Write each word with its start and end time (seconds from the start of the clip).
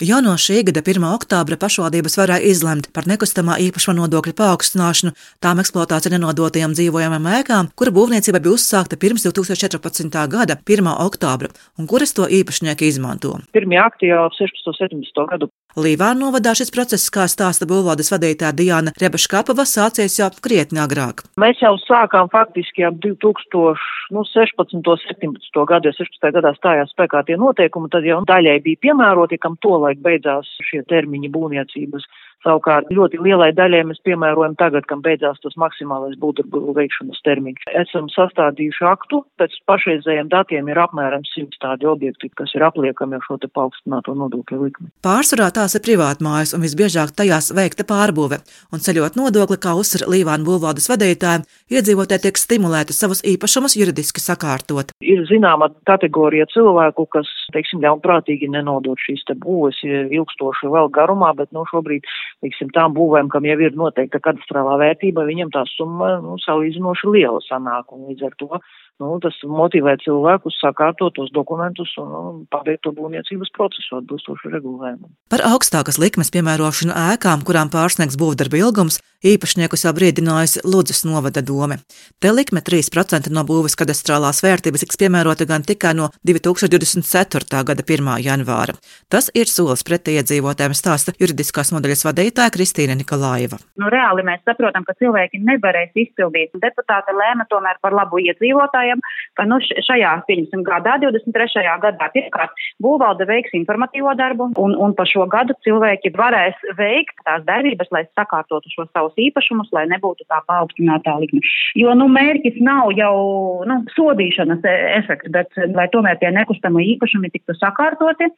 Jau 0.00 0.22
no 0.24 0.32
šī 0.40 0.62
gada 0.64 0.80
1. 0.80 1.02
oktobra 1.12 1.58
pašvaldības 1.60 2.14
varēja 2.16 2.48
izlemt 2.48 2.86
par 2.96 3.04
nekustamā 3.10 3.58
īpašuma 3.66 3.98
nodokļa 3.98 4.32
paaugstināšanu 4.38 5.12
tām 5.44 5.60
eksploatācija 5.60 6.14
nenodotajām 6.14 6.72
dzīvojamām 6.72 7.28
ēkām, 7.34 7.68
kura 7.76 7.92
būvniecība 7.98 8.40
bija 8.40 8.56
uzsākta 8.56 8.96
pirms 8.96 9.28
2014. 9.28 10.16
gada 10.32 10.56
1. 10.64 10.88
oktobra 11.04 11.52
un 11.76 11.90
kuras 11.90 12.16
to 12.16 12.24
īpašnieki 12.24 12.88
izmanto. 12.88 13.36
Pirmie 13.52 13.82
akti 13.84 14.08
jau 14.08 14.24
16. 14.40 14.72
un 14.72 14.80
17. 14.80 15.26
gadu 15.34 15.52
Līvāna 15.78 16.18
novadā 16.18 16.50
šis 16.58 16.72
process, 16.74 17.12
kā 17.14 17.28
stāsta 17.30 17.62
būvvaldes 17.70 18.08
vadītāja 18.10 18.50
Diana 18.58 18.90
Rebaškapava, 18.98 19.62
sācies 19.62 20.16
jau 20.18 20.26
krietni 20.42 20.80
agrāk. 20.82 21.22
Mēs 21.38 21.62
jau 21.62 21.76
sākām 21.84 22.26
faktiski 22.32 22.82
ap 22.88 22.98
2016. 23.04 23.78
Nu, 24.10 24.24
17. 24.26 25.54
gadu, 25.70 25.86
ja 25.86 25.94
16. 25.94 26.32
gadā 26.34 26.50
stājās 26.56 26.90
spēkā 26.90 27.20
tie 27.28 27.36
noteikumi, 27.38 27.86
tad 27.92 28.02
jau 28.02 28.18
daļai 28.26 28.56
bija 28.64 28.80
piemēroti, 28.82 29.38
kam 29.38 29.54
tolaik 29.90 30.02
beidzās 30.02 30.46
šie 30.70 30.82
termiņi 30.86 31.30
būvniecības 31.34 32.06
Savukārt 32.40 32.88
ļoti 32.88 33.18
lielai 33.20 33.50
daļai 33.52 33.82
mēs 33.90 34.00
piemērojam 34.06 34.54
tagad, 34.60 34.86
kam 34.88 35.02
beidzās 35.04 35.40
tas 35.44 35.56
maksimālais 35.60 36.16
būvdarbu 36.20 36.72
veikšanas 36.78 37.20
termiņš. 37.26 37.66
Esam 37.82 38.08
sastādījuši 38.14 38.86
aktu, 38.88 39.20
pēc 39.40 39.58
pašreizējiem 39.68 40.30
datiem 40.32 40.70
ir 40.72 40.80
apmēram 40.80 41.26
100 41.28 41.60
tādi 41.60 41.88
objekti, 41.90 42.30
kas 42.40 42.54
ir 42.56 42.64
apliekami 42.64 43.18
ar 43.18 43.26
šo 43.26 43.36
te 43.42 43.50
paaugstināto 43.52 44.14
nodokļu 44.16 44.60
likmi. 44.62 44.88
Pārsvarā 45.04 45.50
tās 45.52 45.76
ir 45.76 45.84
privātmājas 45.84 46.54
un 46.56 46.64
visbiežāk 46.64 47.12
tajās 47.18 47.50
veikta 47.56 47.84
pārbūve, 47.84 48.40
un 48.72 48.84
ceļot 48.88 49.20
nodokli, 49.20 49.60
kā 49.60 49.76
uzsver 49.76 50.06
Līvāna 50.08 50.46
būvvaldes 50.46 50.88
vadītāja, 50.88 51.44
iedzīvotāji 51.76 52.24
tiek 52.24 52.40
stimulēti 52.40 52.96
savus 52.96 53.20
īpašumus 53.20 53.76
juridiski 53.76 54.24
sakārtot. 54.24 54.96
Ir 55.04 55.26
zināma 55.28 55.68
kategorija 55.88 56.48
cilvēku, 56.54 57.04
kas, 57.12 57.28
teiksim, 57.52 57.84
ļaunprātīgi 57.84 58.48
nenodot 58.48 59.00
šīs 59.04 59.28
te 59.28 59.36
būves 59.36 59.84
ilgstoši 59.84 60.72
vēl 60.72 60.88
garumā, 60.96 61.34
bet 61.36 61.52
no 61.52 61.66
nu, 61.66 61.68
šobrīd 61.68 62.08
teiksim, 62.44 62.70
tām 62.76 62.94
būvēm, 62.96 63.30
kam 63.32 63.46
jau 63.48 63.58
ir 63.60 63.76
noteikta 63.78 64.20
kadastrālā 64.22 64.78
vērtība, 64.80 65.26
viņam 65.28 65.52
tā 65.54 65.64
summa 65.74 66.16
nu, 66.24 66.38
salīdzinoši 66.44 67.14
liela 67.14 67.42
sanāk. 67.46 67.90
Un 67.96 68.08
līdz 68.10 68.28
ar 68.30 68.38
to 68.40 68.62
nu, 69.00 69.10
tas 69.24 69.36
motivē 69.48 69.96
cilvēkus 70.04 70.60
sakārtot 70.62 71.16
tos 71.16 71.32
dokumentus 71.34 71.92
un 72.00 72.10
nu, 72.12 72.22
pabeigt 72.52 72.84
to 72.86 72.94
būvniecības 72.96 73.52
procesu 73.56 74.00
atbilstoši 74.00 74.52
regulējumam. 74.54 75.10
Par 75.32 75.44
augstākas 75.50 76.00
likmes 76.02 76.32
piemērošanu 76.34 76.96
ēkām, 77.10 77.44
kurām 77.48 77.72
pārsniegs 77.72 78.18
būvdarba 78.20 78.60
ilgums, 78.60 79.00
īpašniekus 79.26 79.84
jau 79.84 79.92
brīdinājusi 79.96 80.62
Ludzas 80.64 81.02
novada 81.04 81.42
dome. 81.44 81.80
Te 82.20 82.32
likme 82.32 82.62
3% 82.64 83.28
no 83.34 83.44
būves 83.48 83.76
kadastrālās 83.76 84.40
vērtības 84.44 84.84
tiks 84.84 85.00
piemērota 85.00 85.46
gan 85.48 85.64
tikai 85.66 85.92
no 85.96 86.08
2024. 86.26 87.64
gada 87.68 87.84
1. 87.84 88.10
janvāra. 88.24 88.76
Tas 89.12 89.30
ir 89.36 89.50
solis 89.52 89.84
pretī 89.86 90.16
iedzīvotājiem, 90.20 90.76
stāsta 90.76 91.14
juridiskās 91.20 91.72
nodaļas 91.74 92.06
vadītāja 92.08 92.54
Kristīna 92.54 92.96
Nikolaiva. 92.96 93.60
Nu, 93.80 93.90
reāli 93.92 94.24
mēs 94.26 94.44
saprotam, 94.48 94.86
ka 94.88 94.96
cilvēki 95.00 95.42
nevarēs 95.44 95.92
izpildīt. 95.94 96.56
Deputāte 96.64 97.14
lēma 97.16 97.46
tomēr 97.52 97.80
par 97.84 97.96
labu 97.96 98.22
iedzīvotājiem, 98.24 98.89
ka 99.36 99.46
nu, 99.48 99.60
šajā, 99.60 100.14
pieņemsim, 100.28 100.64
gadā, 100.64 100.96
23. 101.04 101.66
gadā, 101.84 102.10
pirmkārt, 102.14 102.64
būvvalde 102.82 103.28
veiks 103.28 103.54
informatīvo 103.58 104.16
darbu, 104.18 104.50
un, 104.60 104.76
un 104.80 104.96
pa 104.96 105.04
šo 105.08 105.28
gadu 105.30 105.56
cilvēki 105.66 106.14
varēs 106.16 106.58
veikt 106.78 107.20
tās 107.28 107.44
darbības, 107.44 107.92
lai 107.92 108.06
sakārtotu 108.16 108.72
šo 108.72 108.88
savu 108.88 109.10
savus 109.10 109.18
īpašumus, 109.18 109.70
lai 109.72 109.86
nebūtu 109.90 110.26
tā 110.28 110.40
paaugstinātā 110.46 111.18
likme. 111.20 111.40
Jo, 111.78 111.94
nu, 111.94 112.08
mērķis 112.08 112.60
nav 112.60 112.92
jau, 112.96 113.64
nu, 113.66 113.80
sodīšanas 113.96 114.64
e, 114.64 114.76
efekts, 115.00 115.30
bet 115.30 115.48
lai 115.74 115.88
tomēr 115.92 116.18
tie 116.20 116.30
nekustamo 116.30 116.80
īpašumi 116.80 117.30
tiktu 117.30 117.56
sakārtoti, 117.58 118.30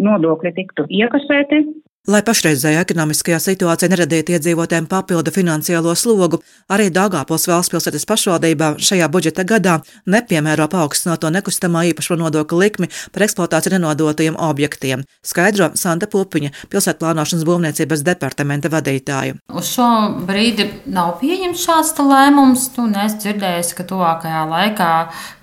nodokļi 0.00 0.54
tiktu 0.56 0.86
iekasēti, 0.88 1.64
Lai 2.08 2.22
pašreizējā 2.24 2.80
ekonomiskajā 2.80 3.36
situācijā 3.44 3.90
neradītu 3.92 4.32
iedzīvotājiem 4.32 4.86
papildu 4.88 5.34
finansiālo 5.34 5.92
slogu, 5.92 6.38
arī 6.72 6.86
Dāngāpils 6.88 7.44
valstspilsētas 7.50 8.06
pašvaldībā 8.08 8.70
šajā 8.80 9.08
budžeta 9.12 9.44
gadā 9.44 9.74
nepiemēro 10.08 10.64
paaugstināto 10.72 11.28
nekustamā 11.28 11.82
īpašuma 11.90 12.22
nodokļa 12.22 12.60
likmi 12.62 12.88
par 13.12 13.26
eksploatāciju 13.26 13.74
nenodotajiem 13.76 14.40
objektiem, 14.40 15.04
skaidro 15.20 15.68
Santa 15.76 16.08
Pupiņa, 16.08 16.54
pilsētplānošanas 16.72 17.44
būvniecības 17.44 18.06
departamenta 18.08 18.72
vadītāja. 18.72 19.36
Uz 19.52 19.68
šo 19.74 19.90
brīdi 20.24 20.70
nav 20.88 21.18
pieņemts 21.20 21.68
šāds 21.68 21.92
lēmums, 22.00 22.70
un 22.80 22.96
es 23.04 23.20
dzirdēju, 23.20 23.76
ka 23.76 23.88
tuvākajā 23.92 24.48
laikā 24.56 24.90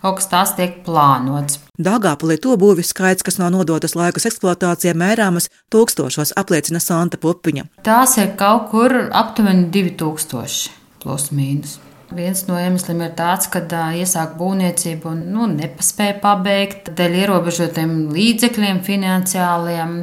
kaut 0.01 0.23
kas 0.23 0.33
tāds 0.33 0.57
tiek 0.57 0.81
plānots. 0.89 1.66
Dāngāpulī 1.77 2.39
to 2.41 2.55
būvju 2.57 2.85
skaits, 2.89 3.21
kas 3.21 3.37
nav 3.37 3.51
nodotas 3.53 3.93
laikus 3.93 4.25
eksploatācijai, 4.25 4.95
mērāmas 4.97 5.45
tūkstošos, 5.73 6.33
apliecina 6.41 6.81
Santa 6.81 7.19
Pupiņa. 7.21 7.67
Tās 7.85 8.17
ir 8.17 8.33
kaut 8.39 8.71
kur 8.71 8.95
aptuveni 9.13 9.69
2000 9.69 10.73
plus 11.03 11.29
mīnus. 11.29 11.77
Viens 12.07 12.39
no 12.47 12.55
iemesliem 12.55 13.01
ir 13.03 13.09
tāds, 13.19 13.49
ka 13.51 13.59
iesāk 13.99 14.37
būvniecību 14.39 15.09
un 15.11 15.23
nu, 15.33 15.47
nepaspēja 15.51 16.15
pabeigt 16.23 16.87
dēļ 16.95 17.17
ierobežotiem 17.23 17.95
līdzekļiem, 18.15 18.79
finansiāliem. 18.87 19.95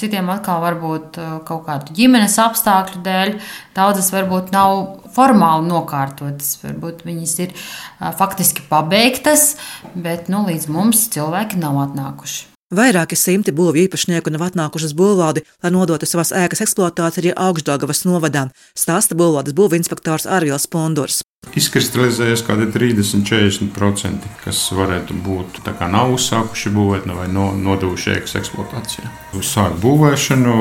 Citiem 0.00 0.32
atkal 0.32 0.62
varbūt 0.64 1.20
kaut 1.48 1.66
kādu 1.68 1.96
ģimenes 1.98 2.38
apstākļu 2.40 3.04
dēļ. 3.04 3.34
Daudzas 3.76 4.08
varbūt 4.14 4.54
nav 4.56 4.80
formāli 5.12 5.68
nokārtotas, 5.68 6.56
varbūt 6.64 7.04
viņas 7.04 7.38
ir 7.44 7.52
faktiski 8.16 8.64
pabeigtas, 8.70 9.52
bet 9.92 10.32
nu, 10.32 10.46
līdz 10.48 10.70
mums 10.72 11.10
cilvēki 11.12 11.60
nav 11.60 11.76
atnākuši. 11.90 12.49
Vairāki 12.70 13.16
simti 13.18 13.50
būvju 13.50 13.88
īpašnieku 13.88 14.30
nav 14.30 14.44
atnākuši 14.46 14.86
uz 14.86 14.92
būvvaldi, 14.94 15.42
lai 15.58 15.72
nodotu 15.74 16.06
savas 16.06 16.30
ēkas 16.30 16.62
eksploatāciju 16.62 17.32
Augstdagavas 17.34 18.04
novadā, 18.06 18.44
stāsta 18.78 19.18
būvvaldes 19.18 19.56
būvinspektors 19.58 20.28
Arvils 20.30 20.68
Pondurs. 20.70 21.18
Izkristalizējas 21.56 22.44
kādi 22.46 22.68
30-40%, 22.70 24.28
kas 24.44 24.60
varētu 24.76 25.16
būt 25.24 25.58
tā 25.66 25.72
kā 25.74 25.88
nav 25.90 26.12
uzsākuši 26.14 26.70
būvēt 26.76 27.08
vai 27.10 27.26
no, 27.32 27.48
nodevuši 27.58 28.12
ēkas 28.14 28.36
eksploatācijā. 28.38 29.10
Sāk 29.42 29.74
būvēšanu, 29.82 30.54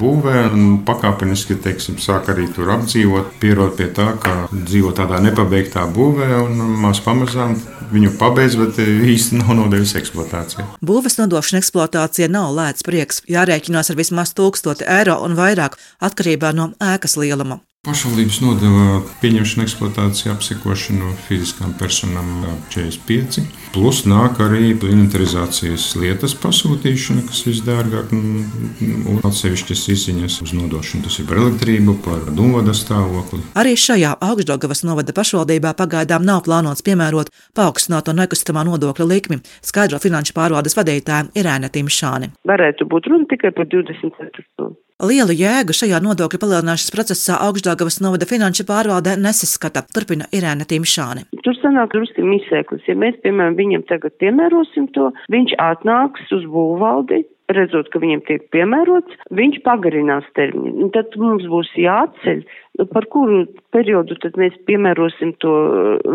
būvē 0.00 0.46
un 0.48 0.78
pakāpeniski 0.86 1.58
teiksim, 1.60 2.00
sāk 2.00 2.32
arī 2.32 2.48
tur 2.56 2.72
apdzīvot, 2.78 3.36
pierod 3.42 3.76
pie 3.76 3.90
tā, 3.92 4.14
ka 4.22 4.46
dzīvo 4.54 4.94
tādā 4.96 5.20
nepabeigtā 5.28 5.84
būvē 5.92 6.30
un 6.46 6.62
maz 6.86 7.04
pamazām 7.04 7.58
viņu 7.92 8.14
pabeidz, 8.20 8.56
bet 8.60 8.80
īsti 8.84 9.40
nav 9.42 9.54
nodevis 9.58 9.94
eksploatācijā. 9.98 10.66
Būves 10.84 11.18
nodošana 11.20 11.62
eksploatācija 11.62 12.30
nav 12.32 12.54
lēts 12.56 12.86
prieks, 12.86 13.22
jārēķinās 13.30 13.92
ar 13.92 14.00
vismaz 14.00 14.34
1000 14.38 14.86
eiro 15.00 15.20
un 15.26 15.36
vairāk 15.38 15.78
atkarībā 16.04 16.54
no 16.56 16.72
ēkas 16.80 17.18
lieluma. 17.20 17.60
Pašvaldības 17.84 18.38
nodeva 18.40 19.02
pieņemšanu 19.20 19.64
eksploatāciju 19.66 20.30
apsekošanu 20.32 21.10
fiziskām 21.26 21.74
personām 21.76 22.30
45. 22.72 23.42
Plus 23.74 23.98
nāk 24.08 24.38
arī 24.40 24.70
inventarizācijas 24.72 25.90
lietas 26.00 26.32
pasūtīšana, 26.40 27.26
kas 27.28 27.42
visdārgāk, 27.44 28.14
un 28.14 29.20
atsevišķas 29.28 29.82
izziņas 29.92 30.38
uz 30.46 30.54
nodošanu. 30.56 31.04
Tas 31.04 31.18
ir 31.20 31.28
par 31.28 31.42
elektrību, 31.42 31.98
par 32.06 32.24
dūvada 32.38 32.72
stāvokli. 32.78 33.42
Arī 33.60 33.76
šajā 33.76 34.14
augstdogavas 34.30 34.80
novada 34.88 35.12
pašvaldībā 35.20 35.74
pagaidām 35.76 36.24
nav 36.24 36.40
plānots 36.48 36.86
piemērot 36.88 37.28
paaugstināto 37.52 38.16
nekustamā 38.16 38.64
nodokļa 38.70 39.10
likmi, 39.12 39.42
skaidro 39.60 40.00
finanšu 40.00 40.32
pārvaldes 40.40 40.78
vadītājiem 40.80 41.34
Irēna 41.36 41.68
Timšāni. 41.68 42.32
Varētu 42.48 42.88
būt 42.88 43.12
runa 43.12 43.28
tikai 43.28 43.52
par 43.52 43.68
24. 43.68 44.72
Lielu 45.02 45.34
jēgu 45.34 45.74
šajā 45.74 45.98
nodokļu 46.04 46.38
palielināšanas 46.38 46.92
procesā 46.94 47.38
augstdāgavas 47.42 47.96
novada 47.98 48.28
finanšu 48.30 48.62
pārvaldē 48.68 49.16
nesaskata, 49.18 49.82
turpina 49.90 50.28
Irēna 50.30 50.68
Timšāne. 50.70 51.24
Tur 51.42 51.56
sanāk 51.58 51.90
drusku 51.96 52.22
misēklis. 52.22 52.86
Ja 52.86 52.94
mēs, 52.94 53.18
piemēram, 53.26 53.56
viņam 53.58 53.82
tagad 53.88 54.14
piemērosim 54.22 54.86
to, 54.94 55.08
viņš 55.34 55.56
atnāks 55.58 56.30
uz 56.38 56.46
būvvaldi, 56.46 57.24
redzot, 57.50 57.90
ka 57.90 57.98
viņiem 58.04 58.22
tiek 58.28 58.46
piemērots, 58.54 59.18
viņš 59.34 59.58
pagarinās 59.66 60.30
termiņu. 60.38 60.92
Tad 60.94 61.18
mums 61.18 61.50
būs 61.50 61.74
jāceļ, 61.74 62.46
par 62.92 63.06
kuru 63.12 63.44
periodu 63.74 64.16
tad 64.22 64.38
mēs 64.40 64.56
piemērosim 64.68 65.34
to 65.42 65.52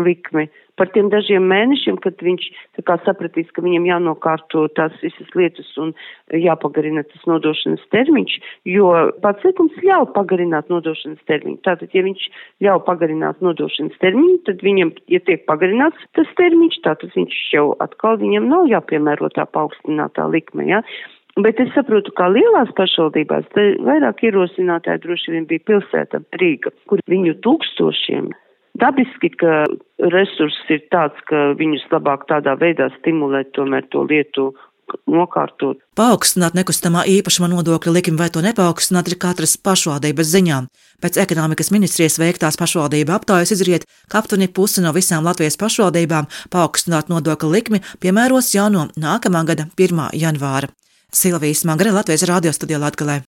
likmi 0.04 0.48
par 0.80 0.88
tiem 0.94 1.10
dažiem 1.12 1.44
mēnešiem, 1.44 1.98
kad 2.00 2.20
viņš 2.24 2.46
kā, 2.88 2.96
sapratīs, 3.04 3.50
ka 3.52 3.64
viņam 3.64 3.84
jānokārto 3.88 4.64
tās 4.78 4.94
visas 5.02 5.28
lietas 5.36 5.68
un 5.80 5.92
jāpagarina 6.32 7.04
tas 7.04 7.26
nodošanas 7.28 7.84
termiņš, 7.92 8.38
jo 8.72 8.88
pats 9.24 9.44
likums 9.44 9.76
ļauj 9.84 10.08
pagarināt 10.16 10.72
nodošanas 10.72 11.20
termiņu. 11.28 11.60
Tātad, 11.68 11.92
ja 11.96 12.04
viņš 12.06 12.26
ļauj 12.64 12.82
pagarināt 12.88 13.44
nodošanas 13.44 14.00
termiņu, 14.00 14.40
tad 14.48 14.64
viņam, 14.64 14.94
ja 15.12 15.20
tiek 15.28 15.44
pagarināts 15.50 16.08
tas 16.16 16.32
termiņš, 16.40 16.80
tātad 16.88 17.12
viņš 17.16 17.40
jau 17.52 17.66
atkal 17.84 18.16
viņam 18.22 18.48
nav 18.48 18.68
jāpiemēro 18.72 19.32
tā 19.36 19.44
paaugstinātā 19.52 20.30
likme, 20.32 20.68
ja. 20.70 20.84
Bet 21.44 21.60
es 21.62 21.72
saprotu, 21.76 22.12
ka 22.18 22.28
lielās 22.32 22.70
pašvaldībās 22.76 23.50
vairāk 23.86 24.22
ierosinātāji 24.26 25.02
droši 25.04 25.34
vien 25.36 25.48
bija 25.50 25.66
pilsēta 25.70 26.22
Rīga, 26.40 26.72
kur 26.90 27.02
viņu 27.10 27.38
tūkstošiem 27.46 28.32
Dabiski, 28.78 29.32
ka 29.34 29.66
resurss 30.12 30.70
ir 30.70 30.84
tāds, 30.94 31.18
ka 31.28 31.52
viņus 31.58 31.88
labāk 31.90 32.28
tādā 32.30 32.54
veidā 32.60 32.88
stimulēt 33.00 33.50
tomēr 33.56 33.86
to 33.90 34.04
lietu 34.06 34.52
nokārtot. 35.10 35.78
Paaugstināt 35.98 36.56
nekustamā 36.58 37.04
īpašuma 37.10 37.50
nodokļa 37.52 37.92
likmi 37.94 38.18
vai 38.18 38.30
to 38.32 38.42
nepaaugstināt 38.42 39.10
ir 39.10 39.18
katras 39.22 39.56
pašvaldības 39.60 40.32
ziņā. 40.34 40.58
Pēc 41.02 41.18
ekonomikas 41.22 41.70
ministrijas 41.74 42.18
veiktās 42.22 42.58
pašvaldība 42.58 43.18
aptaujas 43.18 43.54
izriet, 43.54 43.86
ka 44.10 44.22
aptuveni 44.22 44.50
pusi 44.50 44.82
no 44.82 44.94
visām 44.96 45.26
Latvijas 45.26 45.58
pašvaldībām 45.60 46.30
paaugstināt 46.54 47.10
nodokļa 47.12 47.54
likmi 47.54 47.82
piemēros 48.02 48.54
jau 48.54 48.68
no 48.72 48.88
nākamā 48.98 49.44
gada 49.50 49.70
1. 49.78 50.10
janvāra. 50.18 50.70
Silvijas 51.12 51.64
Magre 51.64 51.90
Latvijas 51.90 52.22
radio 52.28 52.52
studijā 52.54 52.78
Latgalē. 52.78 53.20